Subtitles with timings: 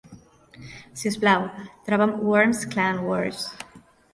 [1.01, 1.45] Si us plau,
[1.91, 3.45] troba'm Worms Clan Wars.